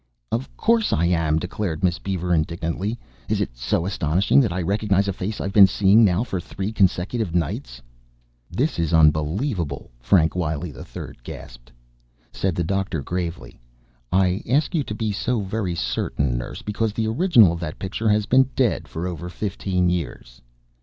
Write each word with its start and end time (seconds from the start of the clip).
"Of 0.31 0.57
course 0.57 0.91
I 0.93 1.05
am," 1.05 1.37
declared 1.37 1.83
Miss 1.83 1.99
Beaver 1.99 2.33
indignantly. 2.33 2.97
"Is 3.29 3.39
it 3.39 3.55
so 3.55 3.85
astonishing 3.85 4.39
that 4.41 4.51
I 4.51 4.59
recognize 4.63 5.07
a 5.07 5.13
face 5.13 5.39
I've 5.39 5.53
been 5.53 5.67
seeing 5.67 6.03
now 6.03 6.23
for 6.23 6.39
three 6.39 6.71
consecutive 6.71 7.35
nights?" 7.35 7.83
"This 8.49 8.79
is 8.79 8.95
unbelievable," 8.95 9.91
Frank 9.99 10.35
Wiley 10.35 10.71
III 10.73 11.09
gasped. 11.23 11.71
Said 12.33 12.55
the 12.55 12.63
doctor 12.63 13.03
gravely: 13.03 13.59
"I 14.11 14.41
ask 14.49 14.73
you 14.73 14.83
to 14.85 14.95
be 14.95 15.11
so 15.11 15.41
very 15.41 15.75
certain, 15.75 16.35
nurse, 16.35 16.63
because 16.63 16.93
the 16.93 17.05
original 17.07 17.53
of 17.53 17.59
that 17.59 17.77
picture 17.77 18.09
has 18.09 18.25
been 18.25 18.49
dead 18.55 18.87
for 18.87 19.05
over 19.05 19.29
fifteen 19.29 19.87
years." 19.87 20.41